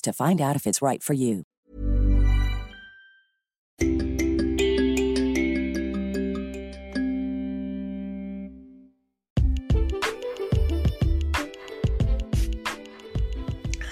to 0.00 0.12
find 0.12 0.40
out 0.40 0.56
if 0.56 0.66
it's 0.66 0.80
right 0.80 1.02
for 1.02 1.12
you. 1.12 1.44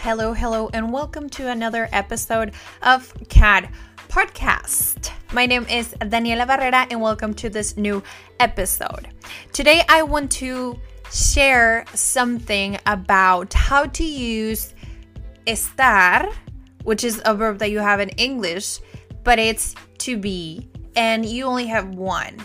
Hello, 0.00 0.32
hello, 0.34 0.70
and 0.74 0.92
welcome 0.92 1.28
to 1.30 1.48
another 1.48 1.88
episode 1.90 2.52
of 2.82 3.12
CAD 3.28 3.70
Podcast. 4.08 5.10
My 5.32 5.46
name 5.46 5.66
is 5.68 5.94
Daniela 6.00 6.46
Barrera, 6.46 6.86
and 6.90 7.00
welcome 7.00 7.34
to 7.34 7.48
this 7.48 7.76
new 7.76 8.02
episode. 8.38 9.08
Today, 9.52 9.82
I 9.88 10.02
want 10.02 10.30
to 10.32 10.78
share 11.10 11.84
something 11.94 12.78
about 12.86 13.54
how 13.54 13.86
to 13.86 14.04
use 14.04 14.74
estar, 15.46 16.32
which 16.82 17.04
is 17.04 17.20
a 17.24 17.34
verb 17.34 17.58
that 17.58 17.70
you 17.70 17.78
have 17.78 18.00
in 18.00 18.10
English, 18.10 18.80
but 19.22 19.38
it's 19.38 19.74
to 19.98 20.18
be, 20.18 20.68
and 20.96 21.24
you 21.24 21.44
only 21.44 21.66
have 21.66 21.88
one. 21.94 22.36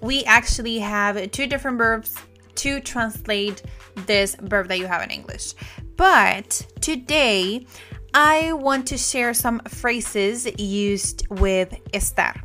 We 0.00 0.24
actually 0.24 0.78
have 0.78 1.30
two 1.30 1.46
different 1.46 1.78
verbs 1.78 2.16
to 2.56 2.80
translate 2.80 3.62
this 4.06 4.36
verb 4.36 4.68
that 4.68 4.78
you 4.78 4.86
have 4.86 5.02
in 5.02 5.10
English. 5.10 5.54
But 5.96 6.66
today, 6.80 7.66
I 8.14 8.52
want 8.52 8.86
to 8.88 8.98
share 8.98 9.34
some 9.34 9.60
phrases 9.60 10.46
used 10.58 11.26
with 11.28 11.74
estar. 11.92 12.40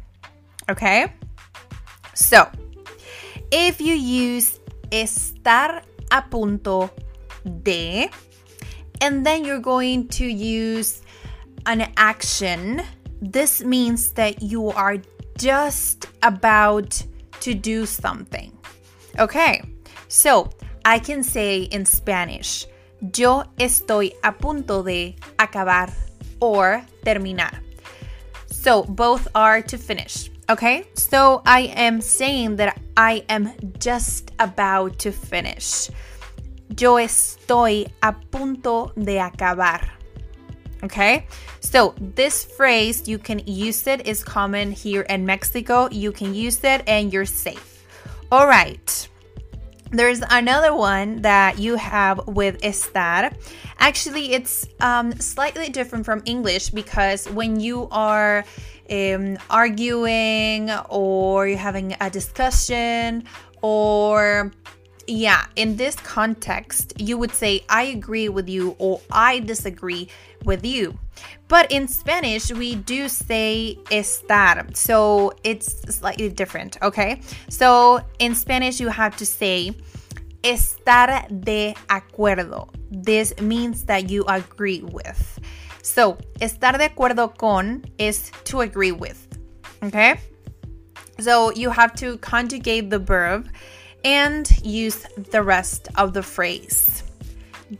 Okay? 0.70 1.14
So, 2.16 2.50
if 3.52 3.80
you 3.82 3.94
use 3.94 4.60
estar 4.92 5.84
a 6.12 6.22
punto 6.22 6.92
de, 7.64 8.10
and 9.04 9.26
then 9.26 9.44
you're 9.44 9.60
going 9.60 10.08
to 10.08 10.26
use 10.26 11.02
an 11.66 11.92
action, 11.98 12.82
this 13.22 13.62
means 13.62 14.14
that 14.14 14.42
you 14.42 14.70
are 14.70 14.98
just 15.38 16.06
about 16.24 17.04
to 17.42 17.54
do 17.54 17.86
something. 17.86 18.58
Okay, 19.20 19.62
so 20.08 20.50
I 20.86 21.00
can 21.00 21.22
say 21.22 21.64
in 21.64 21.86
Spanish, 21.86 22.66
Yo 23.18 23.44
estoy 23.60 24.14
a 24.24 24.32
punto 24.32 24.82
de 24.82 25.18
acabar 25.38 25.94
or 26.40 26.82
terminar. 27.04 27.60
So 28.48 28.84
both 28.84 29.28
are 29.36 29.62
to 29.64 29.78
finish. 29.78 30.30
Okay, 30.50 30.88
so 30.94 31.42
I 31.46 31.74
am 31.76 32.00
saying 32.00 32.56
that 32.56 32.80
I 32.96 33.26
am 33.28 33.52
just 33.80 34.32
about 34.40 35.00
to 35.00 35.12
finish. 35.12 35.90
Yo 36.80 36.96
estoy 36.96 37.92
a 38.02 38.14
punto 38.14 38.94
de 38.96 39.20
acabar. 39.20 39.82
Okay, 40.84 41.28
so 41.60 41.94
this 42.00 42.44
phrase 42.44 43.08
you 43.08 43.18
can 43.18 43.40
use 43.46 43.86
it 43.86 44.08
is 44.08 44.24
common 44.24 44.72
here 44.72 45.02
in 45.02 45.26
Mexico. 45.26 45.88
You 45.92 46.12
can 46.12 46.34
use 46.34 46.64
it 46.64 46.84
and 46.88 47.14
you're 47.14 47.26
safe. 47.26 47.86
All 48.32 48.48
right. 48.48 49.10
There's 49.92 50.22
another 50.32 50.74
one 50.74 51.22
that 51.22 51.60
you 51.60 51.76
have 51.76 52.28
with 52.28 52.60
estar. 52.62 53.32
Actually, 53.78 54.34
it's 54.34 54.68
um, 54.80 55.12
slightly 55.20 55.70
different 55.70 56.06
from 56.06 56.24
English 56.26 56.70
because 56.70 57.30
when 57.30 57.60
you 57.60 57.88
are 57.92 58.44
um, 58.90 59.38
arguing 59.52 60.72
or 60.90 61.48
you're 61.48 61.58
having 61.58 61.96
a 62.02 62.10
discussion 62.10 63.26
or 63.62 64.52
yeah, 65.08 65.46
in 65.56 65.76
this 65.76 65.96
context, 65.96 66.94
you 67.00 67.18
would 67.18 67.32
say, 67.32 67.64
I 67.70 67.84
agree 67.84 68.30
with 68.30 68.48
you 68.48 68.76
or 68.80 69.02
I 69.12 69.40
disagree 69.40 70.10
with 70.46 70.66
you. 70.66 70.98
But 71.48 71.72
in 71.72 71.88
Spanish, 71.88 72.52
we 72.52 72.76
do 72.76 73.08
say 73.08 73.78
estar. 73.92 74.76
So 74.76 75.34
it's 75.44 75.96
slightly 75.96 76.30
different, 76.30 76.78
okay? 76.82 77.22
So 77.50 78.02
in 78.20 78.36
Spanish, 78.36 78.80
you 78.80 78.90
have 78.90 79.16
to 79.18 79.26
say 79.26 79.76
estar 80.44 81.28
de 81.44 81.76
acuerdo. 81.90 82.70
This 82.92 83.34
means 83.40 83.86
that 83.86 84.10
you 84.10 84.24
agree 84.28 84.82
with. 84.82 85.40
So, 85.82 86.18
estar 86.40 86.78
de 86.78 86.90
acuerdo 86.90 87.38
con 87.38 87.84
is 87.98 88.32
to 88.46 88.62
agree 88.62 88.94
with, 88.94 89.28
okay? 89.84 90.18
So 91.20 91.52
you 91.52 91.70
have 91.70 91.94
to 91.96 92.18
conjugate 92.20 92.90
the 92.90 93.00
verb 93.00 93.50
and 94.04 94.50
use 94.66 95.06
the 95.32 95.42
rest 95.42 95.90
of 95.96 96.14
the 96.14 96.24
phrase. 96.24 97.04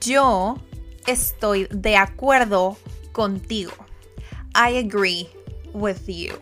Yo 0.04 0.60
estoy 1.06 1.68
de 1.82 1.96
acuerdo 1.96 2.78
contigo. 3.14 3.74
I 4.56 4.70
agree 4.70 5.30
with 5.74 6.08
you. 6.08 6.42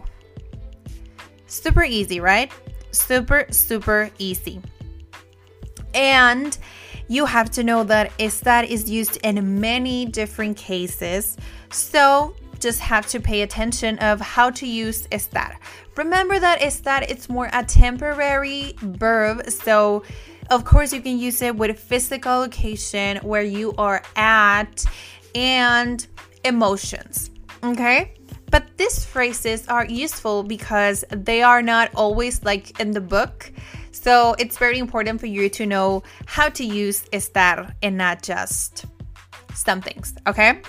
Super 1.48 1.84
easy, 1.84 2.20
right? 2.20 2.52
Super, 2.92 3.46
super 3.52 4.10
easy. 4.20 4.62
And 5.94 6.58
you 7.08 7.26
have 7.26 7.52
to 7.52 7.64
know 7.64 7.84
that 7.84 8.18
estar 8.20 8.64
is 8.64 8.90
used 8.90 9.18
in 9.24 9.60
many 9.60 10.06
different 10.06 10.56
cases. 10.56 11.36
So 11.72 12.36
just 12.62 12.80
have 12.80 13.08
to 13.08 13.20
pay 13.20 13.42
attention 13.42 13.98
of 14.00 14.22
how 14.22 14.50
to 14.52 14.68
use 14.68 15.08
estar. 15.08 15.56
Remember 15.98 16.40
that 16.40 16.62
estar 16.62 17.06
it's 17.10 17.30
more 17.30 17.50
a 17.54 17.64
temporary 17.64 18.74
verb, 18.78 19.50
so 19.50 20.04
of 20.50 20.64
course 20.64 20.94
you 20.94 21.02
can 21.02 21.18
use 21.18 21.42
it 21.42 21.56
with 21.56 21.78
physical 21.80 22.40
location 22.40 23.18
where 23.18 23.44
you 23.44 23.74
are 23.78 24.02
at 24.16 24.86
and 25.36 26.08
emotions. 26.46 27.32
Okay? 27.64 28.14
But 28.50 28.78
these 28.78 29.06
phrases 29.06 29.68
are 29.68 29.86
useful 29.86 30.44
because 30.44 31.06
they 31.10 31.42
are 31.42 31.62
not 31.62 31.90
always 31.96 32.44
like 32.44 32.80
in 32.80 32.92
the 32.92 33.02
book. 33.02 33.52
So 33.92 34.36
it's 34.40 34.58
very 34.58 34.78
important 34.78 35.20
for 35.20 35.28
you 35.28 35.48
to 35.50 35.66
know 35.66 36.04
how 36.26 36.50
to 36.50 36.66
use 36.66 37.04
estar 37.14 37.74
and 37.82 37.98
not 37.98 38.24
just 38.24 38.86
some 39.54 39.82
things, 39.82 40.16
okay? 40.28 40.62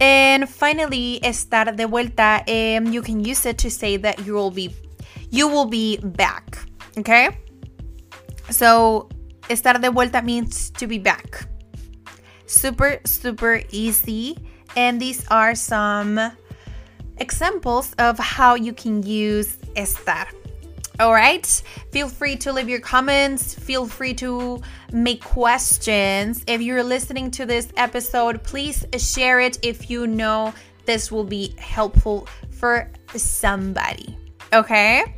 And 0.00 0.48
finally, 0.48 1.20
estar 1.22 1.74
de 1.76 1.86
vuelta, 1.86 2.42
um, 2.46 2.92
you 2.92 3.02
can 3.02 3.24
use 3.24 3.44
it 3.46 3.58
to 3.58 3.70
say 3.70 3.96
that 3.96 4.24
you 4.24 4.34
will 4.34 4.50
be 4.50 4.74
you 5.30 5.48
will 5.48 5.66
be 5.66 5.98
back. 5.98 6.58
Okay? 6.96 7.28
So 8.50 9.08
estar 9.48 9.80
de 9.80 9.90
vuelta 9.90 10.22
means 10.22 10.70
to 10.70 10.86
be 10.86 10.98
back. 10.98 11.46
Super, 12.46 12.98
super 13.04 13.62
easy. 13.70 14.36
And 14.76 15.00
these 15.00 15.26
are 15.28 15.54
some 15.54 16.20
examples 17.18 17.92
of 17.98 18.18
how 18.18 18.54
you 18.54 18.72
can 18.72 19.02
use 19.02 19.56
estar. 19.76 20.26
All 21.00 21.12
right. 21.12 21.46
Feel 21.92 22.08
free 22.08 22.36
to 22.36 22.52
leave 22.52 22.68
your 22.68 22.80
comments. 22.80 23.54
Feel 23.54 23.86
free 23.86 24.14
to 24.14 24.60
make 24.92 25.22
questions. 25.22 26.42
If 26.46 26.60
you're 26.60 26.82
listening 26.82 27.30
to 27.32 27.46
this 27.46 27.68
episode, 27.76 28.42
please 28.42 28.84
share 28.96 29.40
it 29.40 29.58
if 29.62 29.90
you 29.90 30.06
know 30.06 30.52
this 30.86 31.12
will 31.12 31.24
be 31.24 31.54
helpful 31.58 32.26
for 32.50 32.90
somebody. 33.14 34.16
Okay. 34.52 35.17